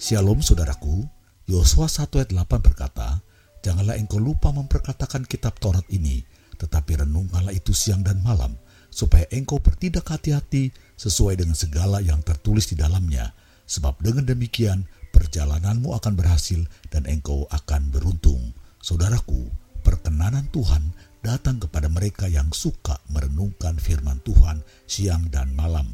Shalom 0.00 0.40
saudaraku, 0.40 1.04
Yosua 1.44 1.84
1 1.84 2.08
ayat 2.24 2.32
8 2.32 2.64
berkata, 2.64 3.20
Janganlah 3.60 4.00
engkau 4.00 4.16
lupa 4.16 4.48
memperkatakan 4.48 5.28
kitab 5.28 5.60
Taurat 5.60 5.84
ini, 5.92 6.24
tetapi 6.56 7.04
renungkanlah 7.04 7.52
itu 7.52 7.76
siang 7.76 8.00
dan 8.00 8.16
malam, 8.24 8.56
supaya 8.88 9.28
engkau 9.28 9.60
bertindak 9.60 10.08
hati-hati 10.08 10.72
sesuai 10.96 11.44
dengan 11.44 11.52
segala 11.52 12.00
yang 12.00 12.24
tertulis 12.24 12.72
di 12.72 12.80
dalamnya. 12.80 13.36
Sebab 13.68 14.00
dengan 14.00 14.24
demikian, 14.24 14.88
perjalananmu 15.12 15.92
akan 15.92 16.16
berhasil 16.16 16.64
dan 16.88 17.04
engkau 17.04 17.44
akan 17.52 17.92
beruntung. 17.92 18.56
Saudaraku, 18.80 19.52
perkenanan 19.84 20.48
Tuhan 20.48 20.96
datang 21.20 21.60
kepada 21.60 21.92
mereka 21.92 22.24
yang 22.24 22.48
suka 22.56 22.96
merenungkan 23.12 23.76
firman 23.76 24.16
Tuhan 24.24 24.64
siang 24.88 25.28
dan 25.28 25.52
malam. 25.52 25.92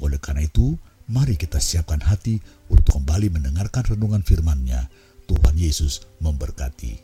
Oleh 0.00 0.16
karena 0.16 0.48
itu, 0.48 0.80
Mari 1.12 1.36
kita 1.36 1.60
siapkan 1.60 2.00
hati 2.00 2.40
untuk 2.72 2.96
kembali 2.96 3.36
mendengarkan 3.36 3.84
renungan 3.84 4.24
firman-Nya. 4.24 4.88
Tuhan 5.28 5.60
Yesus 5.60 6.08
memberkati. 6.24 6.96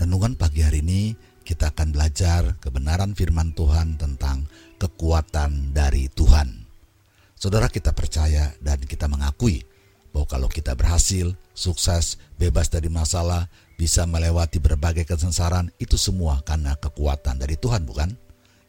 Renungan 0.00 0.32
pagi 0.32 0.64
hari 0.64 0.80
ini 0.80 1.12
kita 1.44 1.76
akan 1.76 1.92
belajar 1.92 2.56
kebenaran 2.64 3.12
firman 3.12 3.52
Tuhan 3.52 4.00
tentang 4.00 4.48
kekuatan 4.80 5.76
dari 5.76 6.08
Tuhan. 6.08 6.64
Saudara 7.36 7.68
kita 7.68 7.92
percaya 7.92 8.48
dan 8.64 8.80
kita 8.80 9.04
mengakui 9.04 9.60
bahwa 10.08 10.24
kalau 10.24 10.48
kita 10.48 10.72
berhasil, 10.72 11.36
sukses, 11.52 12.16
bebas 12.40 12.72
dari 12.72 12.88
masalah, 12.88 13.44
bisa 13.76 14.08
melewati 14.08 14.56
berbagai 14.56 15.04
kesengsaraan, 15.04 15.68
itu 15.76 16.00
semua 16.00 16.40
karena 16.48 16.80
kekuatan 16.80 17.36
dari 17.36 17.60
Tuhan, 17.60 17.84
bukan? 17.84 18.16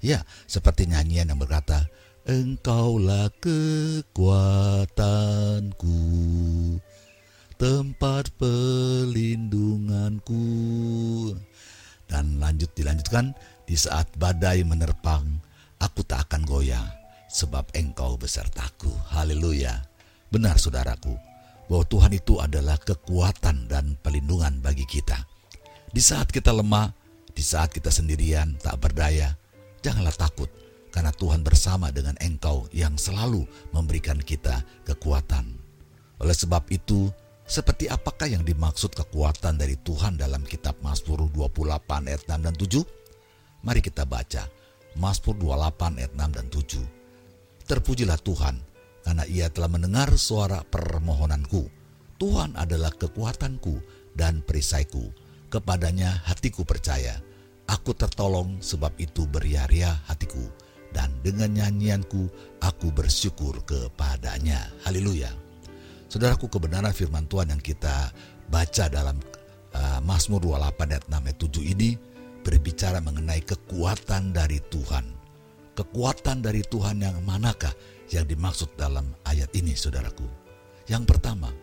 Ya, 0.04 0.28
seperti 0.52 0.92
nyanyian 0.92 1.32
yang 1.32 1.40
berkata, 1.40 1.88
Engkaulah 2.28 3.32
kekuatanku, 3.40 4.44
tempat 7.56 8.28
pelindunganku. 8.36 10.44
Dan 12.12 12.44
lanjut 12.44 12.68
dilanjutkan, 12.76 13.32
di 13.64 13.80
saat 13.80 14.12
badai 14.20 14.68
menerpang, 14.68 15.40
aku 15.80 16.04
tak 16.04 16.28
akan 16.28 16.44
goyah, 16.44 16.92
sebab 17.32 17.72
engkau 17.72 18.20
besertaku. 18.20 18.92
Haleluya. 19.16 19.80
Benar 20.28 20.60
saudaraku, 20.60 21.16
bahwa 21.72 21.88
Tuhan 21.88 22.12
itu 22.12 22.44
adalah 22.44 22.76
kekuatan 22.84 23.72
dan 23.72 23.96
pelindungan 24.04 24.60
bagi 24.60 24.84
kita. 24.84 25.24
Di 25.88 26.04
saat 26.04 26.36
kita 26.36 26.52
lemah, 26.52 26.92
di 27.32 27.40
saat 27.40 27.72
kita 27.72 27.88
sendirian, 27.88 28.60
tak 28.60 28.76
berdaya, 28.84 29.40
janganlah 29.80 30.20
takut 30.20 30.52
karena 30.90 31.14
Tuhan 31.14 31.46
bersama 31.46 31.94
dengan 31.94 32.18
engkau 32.22 32.66
yang 32.74 32.98
selalu 32.98 33.46
memberikan 33.74 34.18
kita 34.18 34.66
kekuatan. 34.86 35.58
Oleh 36.20 36.36
sebab 36.36 36.68
itu, 36.74 37.10
seperti 37.50 37.90
apakah 37.90 38.30
yang 38.30 38.46
dimaksud 38.46 38.94
kekuatan 38.94 39.58
dari 39.58 39.78
Tuhan 39.82 40.20
dalam 40.20 40.46
kitab 40.46 40.78
Mazmur 40.86 41.30
28 41.34 42.10
ayat 42.10 42.22
6 42.28 42.46
dan 42.46 42.54
7? 42.54 43.66
Mari 43.66 43.82
kita 43.82 44.04
baca 44.06 44.46
Mazmur 44.98 45.38
28 45.38 46.00
ayat 46.02 46.14
6 46.14 46.38
dan 46.38 46.48
7. 46.52 47.70
Terpujilah 47.70 48.20
Tuhan, 48.22 48.56
karena 49.06 49.24
ia 49.30 49.48
telah 49.50 49.70
mendengar 49.70 50.10
suara 50.18 50.66
permohonanku. 50.66 51.70
Tuhan 52.20 52.58
adalah 52.60 52.92
kekuatanku 52.92 53.80
dan 54.18 54.44
perisaiku. 54.44 55.10
Kepadanya 55.50 56.22
hatiku 56.28 56.68
percaya. 56.68 57.18
Aku 57.70 57.94
tertolong 57.94 58.60
sebab 58.60 58.98
itu 58.98 59.30
beria-ria 59.30 60.02
hatiku 60.10 60.42
dan 60.96 61.14
dengan 61.22 61.54
nyanyianku 61.54 62.30
aku 62.62 62.88
bersyukur 62.94 63.62
kepadanya. 63.66 64.70
Haleluya. 64.86 65.30
Saudaraku 66.10 66.50
kebenaran 66.50 66.90
firman 66.90 67.30
Tuhan 67.30 67.54
yang 67.54 67.62
kita 67.62 68.10
baca 68.50 68.86
dalam 68.90 69.22
uh, 69.78 70.00
Mazmur 70.02 70.42
28 70.42 70.90
ayat 70.90 71.06
6 71.06 71.14
ayat 71.14 71.38
7 71.38 71.74
ini 71.78 71.90
berbicara 72.42 72.98
mengenai 73.04 73.46
kekuatan 73.46 74.34
dari 74.34 74.58
Tuhan. 74.74 75.06
Kekuatan 75.78 76.42
dari 76.44 76.66
Tuhan 76.66 77.00
yang 77.00 77.22
manakah 77.24 77.72
yang 78.10 78.26
dimaksud 78.26 78.74
dalam 78.74 79.06
ayat 79.24 79.54
ini 79.54 79.78
saudaraku? 79.78 80.26
Yang 80.90 81.06
pertama, 81.06 81.54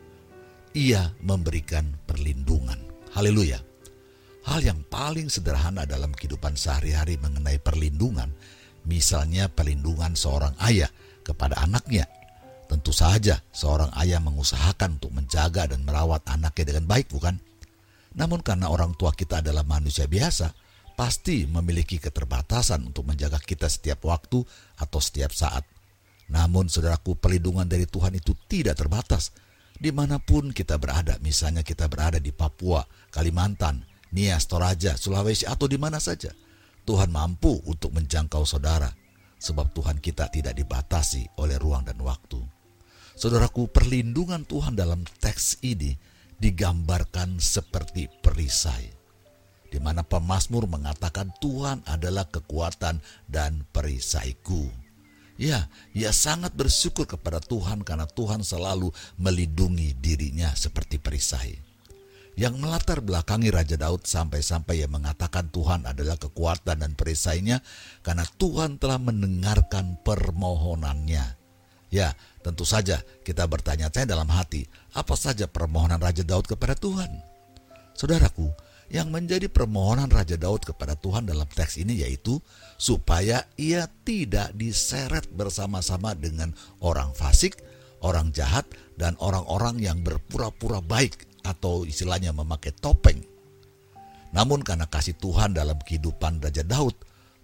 ia 0.72 1.10
memberikan 1.20 1.90
perlindungan. 2.06 2.78
Haleluya. 3.12 3.58
Hal 4.46 4.62
yang 4.62 4.86
paling 4.86 5.26
sederhana 5.26 5.82
dalam 5.82 6.14
kehidupan 6.14 6.54
sehari-hari 6.54 7.18
mengenai 7.18 7.58
perlindungan 7.58 8.30
misalnya 8.86 9.50
perlindungan 9.50 10.14
seorang 10.14 10.54
ayah 10.64 10.88
kepada 11.26 11.58
anaknya. 11.60 12.06
Tentu 12.66 12.90
saja 12.90 13.38
seorang 13.54 13.90
ayah 14.02 14.18
mengusahakan 14.22 14.98
untuk 14.98 15.14
menjaga 15.14 15.70
dan 15.70 15.86
merawat 15.86 16.22
anaknya 16.26 16.74
dengan 16.74 16.86
baik, 16.90 17.10
bukan? 17.10 17.38
Namun 18.16 18.42
karena 18.42 18.70
orang 18.72 18.96
tua 18.98 19.14
kita 19.14 19.38
adalah 19.38 19.62
manusia 19.62 20.10
biasa, 20.10 20.50
pasti 20.98 21.46
memiliki 21.46 22.00
keterbatasan 22.00 22.82
untuk 22.90 23.06
menjaga 23.06 23.38
kita 23.38 23.70
setiap 23.70 24.02
waktu 24.08 24.42
atau 24.82 24.98
setiap 24.98 25.30
saat. 25.30 25.62
Namun 26.26 26.66
saudaraku, 26.66 27.14
perlindungan 27.14 27.70
dari 27.70 27.86
Tuhan 27.86 28.18
itu 28.18 28.34
tidak 28.50 28.82
terbatas. 28.82 29.30
Di 29.76 29.92
mana 29.92 30.18
pun 30.18 30.50
kita 30.50 30.80
berada, 30.80 31.20
misalnya 31.22 31.60
kita 31.62 31.86
berada 31.86 32.18
di 32.18 32.32
Papua, 32.32 32.82
Kalimantan, 33.12 33.84
Nias, 34.10 34.48
Toraja, 34.48 34.96
Sulawesi, 34.98 35.46
atau 35.46 35.70
di 35.70 35.78
mana 35.78 36.02
saja– 36.02 36.34
Tuhan 36.86 37.10
mampu 37.10 37.58
untuk 37.66 37.90
menjangkau 37.98 38.46
saudara, 38.46 38.94
sebab 39.42 39.74
Tuhan 39.74 39.98
kita 39.98 40.30
tidak 40.30 40.54
dibatasi 40.54 41.26
oleh 41.42 41.58
ruang 41.58 41.82
dan 41.82 41.98
waktu. 41.98 42.38
Saudaraku, 43.18 43.66
perlindungan 43.66 44.46
Tuhan 44.46 44.78
dalam 44.78 45.02
teks 45.18 45.58
ini 45.66 45.98
digambarkan 46.38 47.42
seperti 47.42 48.06
perisai, 48.22 48.86
di 49.66 49.82
mana 49.82 50.06
pemazmur 50.06 50.70
mengatakan 50.70 51.34
Tuhan 51.42 51.82
adalah 51.90 52.30
kekuatan 52.30 53.02
dan 53.26 53.66
perisaiku. 53.74 54.70
Ya, 55.36 55.68
ia 55.92 56.14
sangat 56.14 56.54
bersyukur 56.54 57.04
kepada 57.04 57.42
Tuhan 57.42 57.82
karena 57.82 58.08
Tuhan 58.08 58.40
selalu 58.40 58.94
melindungi 59.20 59.92
dirinya 59.98 60.54
seperti 60.56 60.96
perisai 60.96 61.75
yang 62.36 62.60
melatar 62.60 63.00
belakangi 63.00 63.48
Raja 63.48 63.80
Daud 63.80 64.04
sampai-sampai 64.04 64.84
ia 64.84 64.88
mengatakan 64.92 65.48
Tuhan 65.48 65.88
adalah 65.88 66.20
kekuatan 66.20 66.84
dan 66.84 66.92
perisainya 66.92 67.64
karena 68.04 68.28
Tuhan 68.36 68.76
telah 68.76 69.00
mendengarkan 69.00 69.96
permohonannya. 70.04 71.40
Ya, 71.88 72.12
tentu 72.44 72.68
saja 72.68 73.00
kita 73.24 73.48
bertanya-tanya 73.48 74.12
dalam 74.12 74.28
hati, 74.28 74.68
apa 74.92 75.16
saja 75.16 75.48
permohonan 75.48 75.96
Raja 75.96 76.28
Daud 76.28 76.44
kepada 76.44 76.76
Tuhan? 76.76 77.08
Saudaraku, 77.96 78.52
yang 78.92 79.08
menjadi 79.08 79.48
permohonan 79.48 80.12
Raja 80.12 80.36
Daud 80.36 80.62
kepada 80.62 80.92
Tuhan 80.92 81.24
dalam 81.24 81.48
teks 81.48 81.80
ini 81.80 82.04
yaitu 82.04 82.38
supaya 82.76 83.48
ia 83.56 83.88
tidak 84.04 84.52
diseret 84.54 85.24
bersama-sama 85.32 86.12
dengan 86.12 86.52
orang 86.84 87.16
fasik, 87.16 87.56
orang 88.04 88.28
jahat, 88.36 88.68
dan 89.00 89.16
orang-orang 89.18 89.80
yang 89.80 90.04
berpura-pura 90.04 90.84
baik 90.84 91.26
atau 91.46 91.86
istilahnya 91.86 92.34
memakai 92.34 92.74
topeng. 92.74 93.22
Namun 94.34 94.60
karena 94.66 94.84
kasih 94.90 95.14
Tuhan 95.16 95.54
dalam 95.54 95.78
kehidupan 95.78 96.42
Raja 96.42 96.66
Daud, 96.66 96.92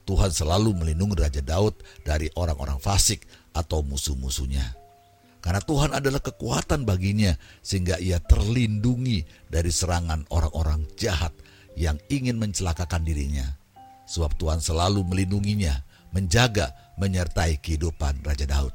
Tuhan 0.03 0.35
selalu 0.35 0.75
melindungi 0.75 1.15
Raja 1.15 1.41
Daud 1.41 1.79
dari 2.03 2.27
orang-orang 2.35 2.83
fasik 2.83 3.25
atau 3.55 3.87
musuh-musuhnya. 3.87 4.77
Karena 5.43 5.59
Tuhan 5.63 5.91
adalah 5.95 6.23
kekuatan 6.23 6.87
baginya 6.87 7.35
sehingga 7.65 7.99
ia 7.99 8.23
terlindungi 8.23 9.27
dari 9.51 9.71
serangan 9.75 10.27
orang-orang 10.31 10.87
jahat 10.95 11.35
yang 11.75 11.99
ingin 12.13 12.39
mencelakakan 12.39 13.03
dirinya. 13.03 13.47
Sebab 14.07 14.37
Tuhan 14.39 14.61
selalu 14.61 15.03
melindunginya, 15.03 15.83
menjaga, 16.13 16.77
menyertai 17.01 17.59
kehidupan 17.59 18.23
Raja 18.23 18.47
Daud. 18.47 18.75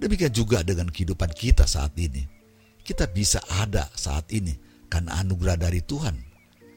Demikian 0.00 0.34
juga 0.34 0.66
dengan 0.66 0.90
kehidupan 0.90 1.30
kita 1.30 1.62
saat 1.68 1.94
ini 1.94 2.31
kita 2.82 3.06
bisa 3.10 3.38
ada 3.62 3.86
saat 3.94 4.26
ini 4.34 4.54
karena 4.90 5.22
anugerah 5.22 5.56
dari 5.56 5.80
Tuhan. 5.82 6.18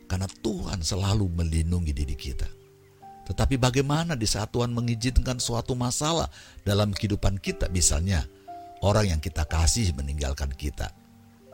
Karena 0.06 0.30
Tuhan 0.30 0.86
selalu 0.86 1.26
melindungi 1.34 1.90
diri 1.90 2.14
kita. 2.14 2.46
Tetapi 3.26 3.58
bagaimana 3.58 4.14
di 4.14 4.30
saat 4.30 4.54
Tuhan 4.54 4.70
mengizinkan 4.70 5.42
suatu 5.42 5.74
masalah 5.74 6.30
dalam 6.62 6.94
kehidupan 6.94 7.42
kita 7.42 7.74
misalnya 7.74 8.22
orang 8.86 9.18
yang 9.18 9.22
kita 9.22 9.50
kasih 9.50 9.98
meninggalkan 9.98 10.54
kita. 10.54 10.94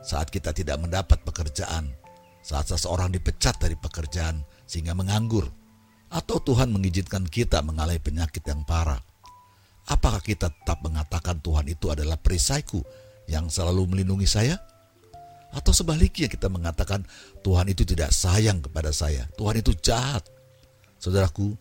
Saat 0.04 0.28
kita 0.28 0.52
tidak 0.52 0.76
mendapat 0.84 1.24
pekerjaan, 1.24 1.96
saat 2.44 2.68
seseorang 2.68 3.08
dipecat 3.08 3.56
dari 3.56 3.72
pekerjaan 3.72 4.44
sehingga 4.68 4.92
menganggur, 4.92 5.48
atau 6.12 6.36
Tuhan 6.44 6.68
mengizinkan 6.68 7.24
kita 7.24 7.64
mengalami 7.64 8.02
penyakit 8.04 8.44
yang 8.44 8.68
parah. 8.68 9.00
Apakah 9.88 10.20
kita 10.20 10.52
tetap 10.52 10.84
mengatakan 10.84 11.40
Tuhan 11.40 11.72
itu 11.72 11.88
adalah 11.88 12.20
perisaiku 12.20 12.84
yang 13.30 13.50
selalu 13.50 13.90
melindungi 13.90 14.26
saya? 14.26 14.56
Atau 15.52 15.76
sebaliknya 15.76 16.32
kita 16.32 16.48
mengatakan 16.48 17.04
Tuhan 17.44 17.68
itu 17.68 17.84
tidak 17.84 18.08
sayang 18.08 18.64
kepada 18.64 18.88
saya, 18.88 19.28
Tuhan 19.36 19.60
itu 19.60 19.76
jahat. 19.84 20.24
Saudaraku, 20.96 21.52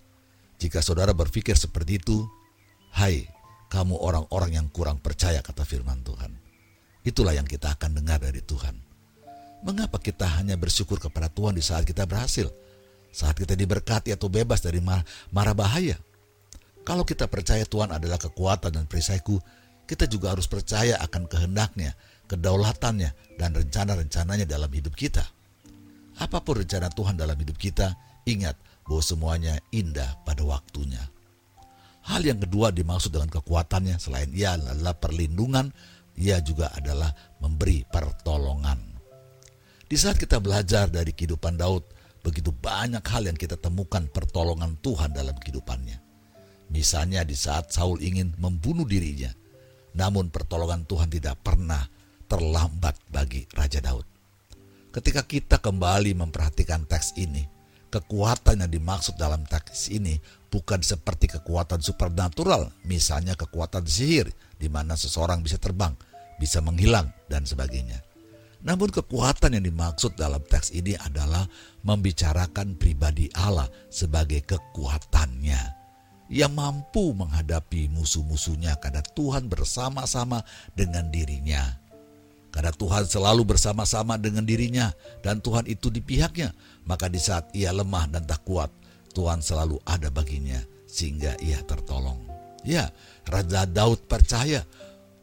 jika 0.62 0.80
saudara 0.80 1.12
berpikir 1.12 1.60
seperti 1.60 2.00
itu, 2.00 2.24
hai, 2.96 3.28
kamu 3.68 4.00
orang-orang 4.00 4.56
yang 4.56 4.68
kurang 4.72 5.04
percaya 5.04 5.44
kata 5.44 5.68
firman 5.68 6.00
Tuhan. 6.08 6.32
Itulah 7.02 7.34
yang 7.34 7.50
kita 7.50 7.74
akan 7.76 7.98
dengar 7.98 8.22
dari 8.22 8.40
Tuhan. 8.46 8.78
Mengapa 9.66 9.98
kita 9.98 10.26
hanya 10.40 10.58
bersyukur 10.58 11.02
kepada 11.02 11.28
Tuhan 11.30 11.58
di 11.58 11.64
saat 11.66 11.84
kita 11.84 12.06
berhasil? 12.06 12.50
Saat 13.12 13.42
kita 13.42 13.58
diberkati 13.58 14.14
atau 14.14 14.32
bebas 14.32 14.64
dari 14.64 14.80
marah 14.82 15.58
bahaya? 15.58 15.98
Kalau 16.82 17.06
kita 17.06 17.30
percaya 17.30 17.66
Tuhan 17.66 17.94
adalah 17.94 18.18
kekuatan 18.18 18.74
dan 18.74 18.86
perisaiku, 18.90 19.38
kita 19.92 20.08
juga 20.08 20.32
harus 20.32 20.48
percaya 20.48 20.96
akan 21.04 21.28
kehendaknya, 21.28 21.92
kedaulatannya, 22.32 23.12
dan 23.36 23.52
rencana-rencananya 23.52 24.48
dalam 24.48 24.72
hidup 24.72 24.96
kita. 24.96 25.28
Apa 26.16 26.40
pun 26.40 26.64
rencana 26.64 26.88
Tuhan 26.88 27.20
dalam 27.20 27.36
hidup 27.36 27.60
kita, 27.60 28.00
ingat 28.24 28.56
bahwa 28.88 29.04
semuanya 29.04 29.60
indah 29.76 30.16
pada 30.24 30.48
waktunya. 30.48 31.12
Hal 32.08 32.24
yang 32.24 32.40
kedua 32.40 32.72
dimaksud 32.72 33.12
dengan 33.12 33.36
kekuatannya 33.36 34.00
selain 34.00 34.32
ia 34.32 34.56
adalah 34.56 34.96
perlindungan, 34.96 35.76
ia 36.16 36.40
juga 36.40 36.72
adalah 36.72 37.12
memberi 37.44 37.84
pertolongan. 37.84 38.80
Di 39.92 40.00
saat 40.00 40.16
kita 40.16 40.40
belajar 40.40 40.88
dari 40.88 41.12
kehidupan 41.12 41.60
Daud, 41.60 41.84
begitu 42.24 42.56
banyak 42.56 43.04
hal 43.04 43.28
yang 43.28 43.36
kita 43.36 43.60
temukan 43.60 44.08
pertolongan 44.08 44.80
Tuhan 44.80 45.12
dalam 45.12 45.36
kehidupannya. 45.36 46.00
Misalnya 46.72 47.28
di 47.28 47.36
saat 47.36 47.76
Saul 47.76 48.00
ingin 48.00 48.32
membunuh 48.40 48.88
dirinya, 48.88 49.36
namun 49.96 50.32
pertolongan 50.32 50.88
Tuhan 50.88 51.12
tidak 51.12 51.40
pernah 51.44 51.84
terlambat 52.32 52.96
bagi 53.12 53.44
Raja 53.52 53.84
Daud. 53.84 54.08
Ketika 54.92 55.24
kita 55.24 55.60
kembali 55.60 56.16
memperhatikan 56.16 56.88
teks 56.88 57.16
ini, 57.20 57.44
kekuatan 57.92 58.64
yang 58.64 58.72
dimaksud 58.72 59.20
dalam 59.20 59.44
teks 59.48 59.92
ini 59.92 60.20
bukan 60.52 60.80
seperti 60.84 61.32
kekuatan 61.32 61.80
supernatural, 61.84 62.72
misalnya 62.88 63.36
kekuatan 63.36 63.88
sihir, 63.88 64.32
di 64.60 64.68
mana 64.68 64.96
seseorang 64.96 65.44
bisa 65.44 65.60
terbang, 65.60 65.96
bisa 66.40 66.60
menghilang, 66.64 67.12
dan 67.28 67.48
sebagainya. 67.48 68.04
Namun 68.62 68.94
kekuatan 68.94 69.58
yang 69.58 69.66
dimaksud 69.66 70.16
dalam 70.16 70.44
teks 70.44 70.76
ini 70.76 70.94
adalah 70.94 71.48
membicarakan 71.82 72.78
pribadi 72.78 73.32
Allah 73.34 73.66
sebagai 73.90 74.44
kekuatannya 74.46 75.81
ia 76.32 76.48
mampu 76.48 77.12
menghadapi 77.12 77.92
musuh-musuhnya 77.92 78.80
karena 78.80 79.04
Tuhan 79.04 79.52
bersama-sama 79.52 80.48
dengan 80.72 81.12
dirinya. 81.12 81.76
Karena 82.56 82.72
Tuhan 82.72 83.04
selalu 83.04 83.44
bersama-sama 83.52 84.16
dengan 84.16 84.48
dirinya 84.48 84.96
dan 85.28 85.44
Tuhan 85.44 85.68
itu 85.68 85.92
di 85.92 86.00
pihaknya, 86.00 86.56
maka 86.88 87.12
di 87.12 87.20
saat 87.20 87.52
ia 87.52 87.76
lemah 87.76 88.08
dan 88.16 88.24
tak 88.24 88.48
kuat, 88.48 88.72
Tuhan 89.12 89.44
selalu 89.44 89.84
ada 89.84 90.08
baginya 90.08 90.60
sehingga 90.88 91.36
ia 91.44 91.60
tertolong. 91.68 92.24
Ya, 92.64 92.96
Raja 93.28 93.68
Daud 93.68 94.08
percaya 94.08 94.64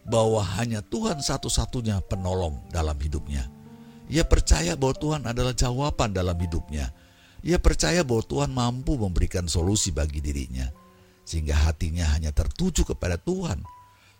bahwa 0.04 0.44
hanya 0.60 0.84
Tuhan 0.84 1.24
satu-satunya 1.24 2.04
penolong 2.04 2.68
dalam 2.68 2.96
hidupnya. 3.00 3.48
Ia 4.12 4.24
percaya 4.28 4.76
bahwa 4.76 4.96
Tuhan 4.96 5.22
adalah 5.24 5.56
jawaban 5.56 6.12
dalam 6.12 6.36
hidupnya. 6.36 6.92
Ia 7.44 7.56
percaya 7.60 8.04
bahwa 8.04 8.24
Tuhan 8.24 8.52
mampu 8.52 8.96
memberikan 8.96 9.44
solusi 9.48 9.92
bagi 9.92 10.24
dirinya 10.24 10.68
sehingga 11.28 11.68
hatinya 11.68 12.08
hanya 12.16 12.32
tertuju 12.32 12.88
kepada 12.88 13.20
Tuhan. 13.20 13.60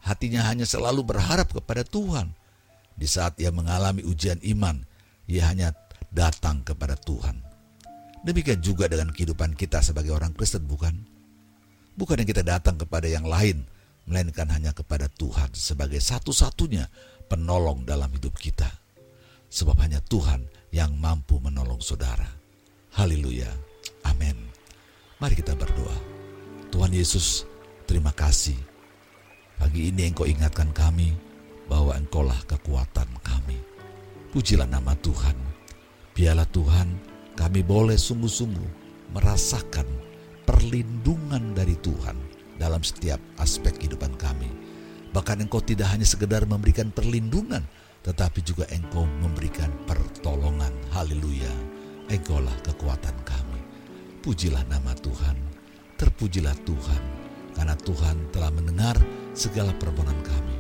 Hatinya 0.05 0.45
hanya 0.45 0.69
selalu 0.69 1.09
berharap 1.09 1.49
kepada 1.49 1.81
Tuhan. 1.81 2.37
Di 3.01 3.09
saat 3.09 3.41
ia 3.41 3.49
mengalami 3.49 4.05
ujian 4.05 4.37
iman, 4.45 4.85
ia 5.25 5.49
hanya 5.49 5.73
datang 6.13 6.61
kepada 6.61 7.01
Tuhan. 7.01 7.41
Demikian 8.29 8.61
juga 8.61 8.93
dengan 8.93 9.09
kehidupan 9.09 9.57
kita 9.57 9.81
sebagai 9.81 10.13
orang 10.13 10.37
Kristen, 10.37 10.69
bukan? 10.69 10.93
Bukan 11.97 12.21
yang 12.21 12.29
kita 12.29 12.45
datang 12.45 12.77
kepada 12.77 13.09
yang 13.09 13.25
lain, 13.25 13.65
melainkan 14.05 14.53
hanya 14.53 14.77
kepada 14.77 15.09
Tuhan 15.09 15.49
sebagai 15.57 16.05
satu-satunya 16.05 16.93
penolong 17.33 17.89
dalam 17.89 18.13
hidup 18.13 18.37
kita. 18.37 18.69
Sebab 19.49 19.81
hanya 19.81 20.05
Tuhan 20.05 20.45
yang 20.77 20.93
mampu 21.01 21.41
menolong 21.41 21.81
saudara. 21.81 22.29
Haleluya. 22.93 23.49
Amin. 24.05 24.37
Mari 25.23 25.41
kita 25.41 25.57
berdoa. 25.57 26.18
Tuhan 26.69 26.93
Yesus, 26.93 27.49
terima 27.89 28.13
kasih. 28.13 28.57
Pagi 29.57 29.89
ini 29.89 30.05
Engkau 30.05 30.29
ingatkan 30.29 30.69
kami 30.77 31.17
bahwa 31.65 31.97
Engkaulah 31.97 32.37
kekuatan 32.45 33.09
kami. 33.25 33.57
Pujilah 34.37 34.69
nama 34.69 34.93
Tuhan. 35.01 35.33
Biarlah 36.13 36.45
Tuhan 36.53 36.93
kami 37.41 37.65
boleh 37.65 37.97
sungguh-sungguh 37.97 38.69
merasakan 39.17 39.89
perlindungan 40.45 41.57
dari 41.57 41.73
Tuhan 41.81 42.21
dalam 42.61 42.85
setiap 42.85 43.19
aspek 43.41 43.81
kehidupan 43.81 44.13
kami. 44.21 44.53
Bahkan 45.17 45.49
Engkau 45.49 45.65
tidak 45.65 45.89
hanya 45.89 46.05
sekedar 46.05 46.45
memberikan 46.45 46.93
perlindungan, 46.93 47.65
tetapi 48.05 48.45
juga 48.45 48.69
Engkau 48.69 49.09
memberikan 49.25 49.73
pertolongan. 49.89 50.77
Haleluya. 50.93 51.51
Engkaulah 52.13 52.55
kekuatan 52.61 53.17
kami. 53.25 53.61
Pujilah 54.21 54.69
nama 54.69 54.93
Tuhan. 55.01 55.48
Terpujilah 55.99 56.55
Tuhan, 56.63 57.03
karena 57.59 57.75
Tuhan 57.75 58.31
telah 58.31 58.55
mendengar 58.55 58.95
segala 59.35 59.75
permohonan 59.75 60.15
kami. 60.23 60.55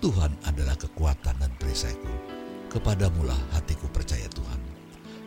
Tuhan 0.00 0.32
adalah 0.48 0.80
kekuatan 0.80 1.36
dan 1.36 1.52
perisaiku. 1.60 2.08
Kepadamulah 2.72 3.36
hatiku 3.52 3.84
percaya 3.92 4.24
Tuhan. 4.32 4.60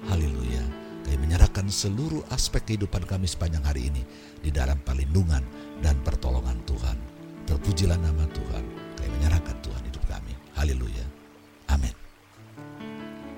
Haleluya. 0.10 0.66
Kami 1.06 1.18
menyerahkan 1.18 1.70
seluruh 1.70 2.26
aspek 2.34 2.74
kehidupan 2.74 3.06
kami 3.06 3.30
sepanjang 3.30 3.62
hari 3.62 3.94
ini 3.94 4.02
di 4.42 4.50
dalam 4.50 4.82
perlindungan 4.82 5.46
dan 5.86 5.94
pertolongan 6.02 6.58
Tuhan. 6.66 6.98
Terpujilah 7.46 8.02
nama 8.02 8.26
Tuhan. 8.34 8.64
Kami 8.98 9.10
menyerahkan 9.22 9.62
Tuhan 9.62 9.82
hidup 9.86 10.04
kami. 10.10 10.34
Haleluya. 10.58 11.06
Amin. 11.70 11.94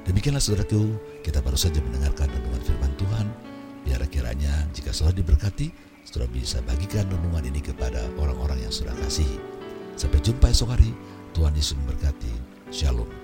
Demikianlah 0.08 0.44
saudaraku, 0.44 1.00
kita 1.20 1.44
baru 1.44 1.60
saja 1.60 1.84
mendengarkan 1.84 2.32
renungan 2.32 2.64
firman 2.64 2.94
Tuhan. 2.96 3.28
Biar 3.84 4.00
kiranya 4.08 4.68
jika 4.72 4.96
sudah 4.96 5.12
diberkati, 5.12 5.93
sudah 6.04 6.28
bisa 6.30 6.60
bagikan 6.68 7.08
renungan 7.08 7.48
ini 7.48 7.64
kepada 7.64 8.04
orang-orang 8.20 8.60
yang 8.64 8.74
sudah 8.74 8.94
kasihi. 9.00 9.40
Sampai 9.96 10.20
jumpa 10.20 10.52
esok 10.52 10.76
hari. 10.76 10.92
Tuhan 11.34 11.56
Yesus 11.58 11.74
memberkati. 11.80 12.34
Shalom. 12.70 13.23